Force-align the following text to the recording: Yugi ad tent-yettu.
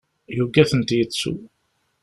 Yugi 0.35 0.59
ad 0.61 0.67
tent-yettu. 0.69 1.33